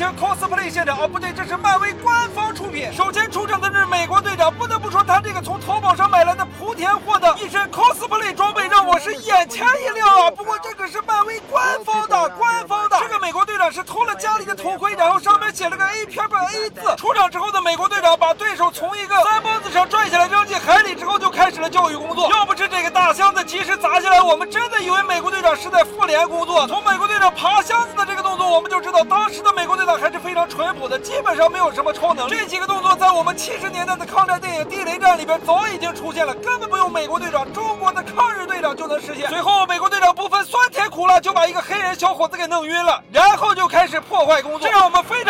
[0.00, 0.96] 情 cosplay 现场。
[0.98, 2.90] 哦，不对，这是漫威官方出品。
[2.90, 10.30] 首先出场的是美国队长，不得不说他这个从淘宝上买来的莆田货的一身 cosplay 装备让我是眼前一亮啊！
[10.30, 12.96] 不过这可是漫威官方的，官方的。
[12.98, 16.96] 这个美国队长是偷了家里的头盔，然后上面写了个 A 片本 A 字。
[16.96, 22.30] 出场之后的美国队长把对手从一个三蹦子上拽下来扔进海里之后，就开始了教育工作。
[22.30, 26.66] 要不是这个大箱子及时砸下来，我们真的以为美国队长是在复联工作。
[26.66, 28.06] 从美国队长爬箱子的
[28.40, 32.30] 作，我们就知道当时的美国队长还是非常淳朴的，基本上没有什么超能力。
[32.30, 39.28] 这几个动作在我们七十年代的抗战电影《地雷战》里边早已经出现了，根本不用美国队长，中国的抗日队长就能实现。
[39.28, 44.60] 随后，美国队长不分酸甜苦辣，就把一个黑人小伙子给弄晕了，然后就开始破坏工作。
[44.60, 45.29] 这让我们非常，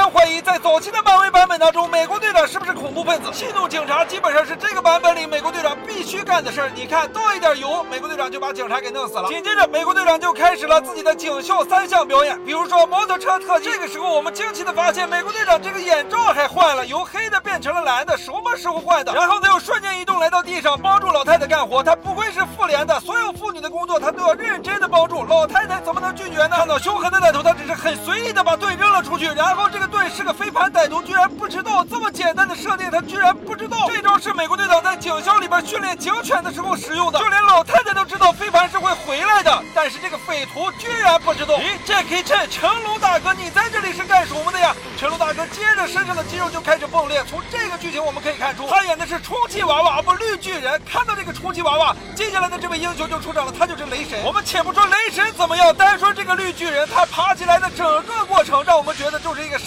[0.70, 3.28] 早期的漫威版本当中，美国队长是不是恐怖分子？
[3.32, 6.70] 气怒警察基本上是这个版本里美国队长必须干的事儿。
[6.76, 9.28] 你看，倒一点油，美国队长就把警察给弄死了。
[9.28, 13.68] 紧接着，美国队长就开始了自己的警校三项表演，比如说摩托车特技。
[13.68, 19.12] 这个时候，我们惊奇的发现，美国队长这个眼罩还换了，由黑的变成了蓝的，什么时候换的？
[19.12, 21.82] 然后他又瞬间移动来到地上，帮助老太太干活。
[21.82, 25.24] 他不愧是妇联的，所有妇女的工作他都要认真的帮助。
[25.24, 26.58] 老太太怎么能拒绝呢？
[26.58, 33.88] 看到凶狠的歹徒，他只是很随意的把盾扔了出去，然后这个是个飞盘，歹徒居然不知道这么简单的设定，他居然不知道。
[33.88, 41.54] 这招是美国队长在警校里边训练警犬的时候使用的，就连老太太都知道飞盘是会回来的，但是这个匪徒居然不知道。
[41.54, 44.74] 咦，Jackie Chan，成龙大哥，你在这里是干什么的呀？
[44.98, 47.24] 成龙大哥接着身上的肌肉就开始爆裂。
[47.28, 50.80] 从这个剧情我们可以看出，他演的是充气娃娃，不绿巨人。
[50.84, 54.20] 看到这个充气娃娃，接下来的这位英雄就出场了，他就是雷神。
[54.24, 59.58] 我们且不说雷神怎么样，单说这个绿巨人，他爬起来的整个过程，让我们觉得就是一个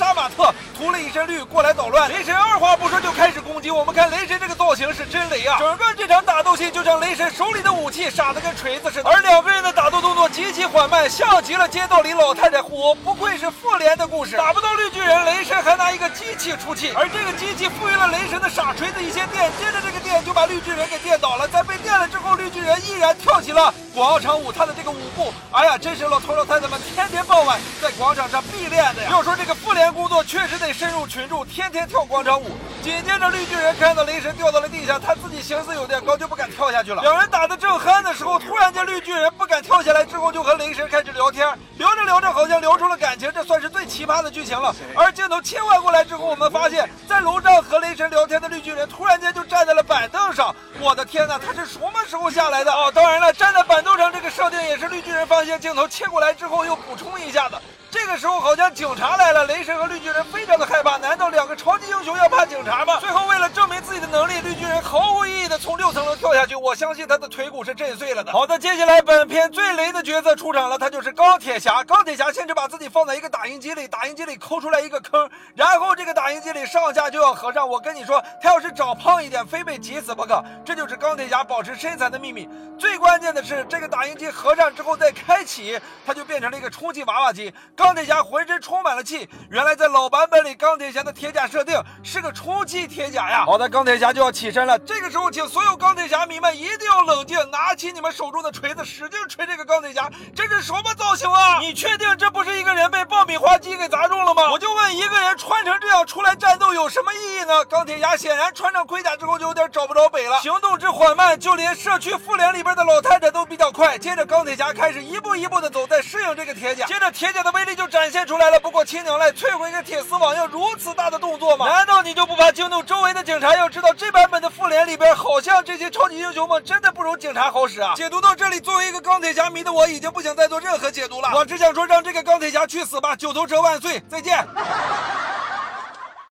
[1.93, 2.09] 乱。
[2.09, 5.57] 雷神二话不说就开始攻击，我们看雷神这个造型是真雷啊！
[5.59, 12.95] 整个这场打斗戏就像雷神手里的武器傻的跟锤子似的，而两个人的打斗动作极其缓慢，像极了街道里老太太互殴。
[12.95, 21.47] 不愧是复联的故事，打不到绿巨人，雷神还拿一个机器出气，而这个机器赋予了雷神的傻锤子一些电，接着这个电就把绿巨人给电倒了。
[21.47, 29.09] 在被电了之后，绿巨人依然跳起了广场舞，他的这个舞步，哎呀，真是老头老太太们天天傍晚在广场上必练的呀。
[29.11, 32.45] 要说这个妇联工作确实得深入群众，天天跳广场舞。
[32.81, 37.01] 紧接着，绿巨人看到雷神掉到了地下，他自己形似有点高，就不敢跳下去了。
[37.01, 41.47] 两人打得正酣的时候，突然间绿巨人不敢跳下来，之后就和雷神开始聊天，
[41.77, 44.75] 聊着聊着好像聊出了感情，这算是最奇葩的剧情了。
[44.95, 50.53] 而镜头切换过来之后，我们发现，在楼上和雷神聊天的绿巨人突然间就站在了板凳上。
[50.83, 52.69] 我的天哪，他是什么时候下来的？
[52.69, 57.61] 哦，当然了，站在板凳上这个设定也是绿巨人发现镜头切过来之后又补充一下的。
[57.89, 60.97] 这个时候好像警察来了，雷神和绿巨人非常的害怕。
[60.97, 62.97] 难道两个超级英雄要怕警察吗？
[62.99, 66.55] 最后为了证明自己的能力，绿巨人毫无意义的从六层楼跳下去。
[66.55, 68.31] 我相信他的腿骨是震碎了的。
[68.33, 71.83] 好的，接下来本片最雷的角色出场了，他就是钢铁侠。
[71.83, 77.65] 钢铁侠甚至把自己放在一个打印机里，打印机里抠出来一个坑，然后这个打印机里上下就要合上。
[77.65, 80.43] 我跟你说，他要是长胖一点，非被挤死不可。
[80.65, 82.45] 这就是钢铁侠保持身材的秘密。
[82.77, 87.53] 最关键的是，这个打印机合上之后再开启，它就变成了一个充气娃娃机。
[87.73, 89.29] 钢铁侠浑身充满了气。
[89.49, 93.45] 原来在老版本里，钢铁侠的铁甲设定是个充气铁甲呀。
[93.45, 94.77] 好的，钢铁侠就要起身了。
[94.79, 100.09] 这个时候，请所有钢铁侠迷们一定要冷静，拿起你们手中的锤子，使劲锤这个钢铁侠。
[100.35, 101.59] 这是什么造型啊？
[101.61, 104.51] 你确定这不是一个人被爆米花机给砸中了吗？
[104.51, 107.63] 我就问，一个人穿成这样出来战斗有什么意义呢？
[107.65, 113.97] 钢铁侠显然穿上盔甲之后就有点找不着北了，行动之缓慢，就连社区妇联里边的老太太都比较快。
[113.97, 116.85] 接着，钢铁侠开始一步一步的走，在适应这个铁甲。
[116.87, 118.59] 接着，铁甲的威力就展现出来了。
[118.59, 121.67] 不过，青娘来摧毁一个铁丝网要如此大的动作吗？
[121.67, 123.55] 难道你就不怕惊动周围的警察？
[123.55, 127.93] 要知道，这版本的妇联里边，好像这些超级英雄们真的不如警察好使啊！
[127.95, 131.29] 解读到这里，作为一个钢铁侠迷的我，已经不想再做任何解读了。
[131.35, 133.15] 我只想说，让这个钢铁侠去死吧！
[133.15, 134.01] 九头蛇万岁！
[134.09, 134.43] 再见。